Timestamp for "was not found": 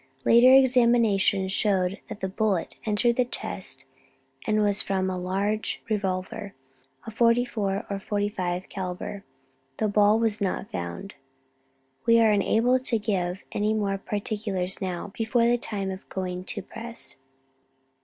10.17-11.13